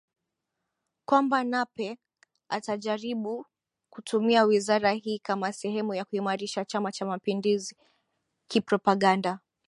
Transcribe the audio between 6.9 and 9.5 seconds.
cha mapinduzi kipropaganda